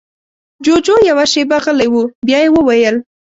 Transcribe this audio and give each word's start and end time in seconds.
جُوجُو 0.65 0.95
يوه 1.09 1.25
شېبه 1.31 1.57
غلی 1.63 1.87
و، 1.93 1.95
بيا 2.27 2.39
يې 2.43 2.49
وويل: 2.53 2.95